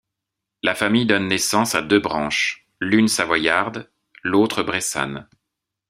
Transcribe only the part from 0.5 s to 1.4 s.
La famille donne